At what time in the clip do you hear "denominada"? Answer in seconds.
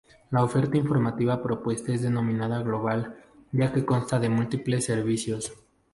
2.01-2.63